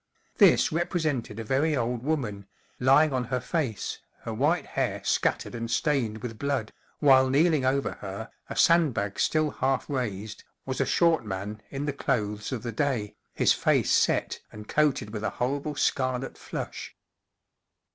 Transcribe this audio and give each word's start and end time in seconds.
This 0.39 0.71
represented 0.71 1.39
a 1.39 1.43
very 1.43 1.75
old 1.77 2.01
woman, 2.01 2.47
lying 2.79 3.13
on 3.13 3.25
her 3.25 3.39
face, 3.39 3.99
her 4.21 4.33
white 4.33 4.65
hair 4.65 5.03
scattered 5.03 5.53
and 5.53 5.69
stained 5.69 6.23
with 6.23 6.39
blood, 6.39 6.73
while 6.97 7.29
kneeling 7.29 7.65
over 7.65 7.91
her, 8.01 8.31
a 8.49 8.55
sand¬ 8.55 8.95
bag 8.95 9.19
still 9.19 9.51
half 9.51 9.87
raised, 9.87 10.43
was 10.65 10.81
a 10.81 10.87
short 10.87 11.23
man 11.23 11.61
in 11.69 11.85
the 11.85 11.93
clothes 11.93 12.51
of 12.51 12.63
the 12.63 12.71
day, 12.71 13.15
his 13.35 13.53
face 13.53 13.91
set 13.91 14.39
and 14.51 14.67
coated 14.67 15.11
with 15.11 15.23
a 15.23 15.29
horrible 15.37 15.75
scarlet 15.75 16.35
flush. 16.35 16.95